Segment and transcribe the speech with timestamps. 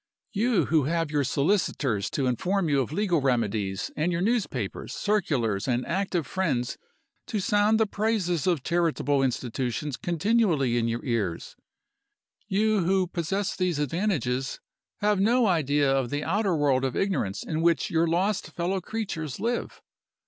[0.33, 5.67] "You, who have your solicitors to inform you of legal remedies and your newspapers, circulars,
[5.67, 6.79] and active friends
[7.27, 11.55] to sound the praises of charitable institutions continually in your ears
[12.47, 14.59] you, who possess these advantages,
[15.01, 19.39] have no idea of the outer world of ignorance in which your lost fellow creatures
[19.39, 19.83] live.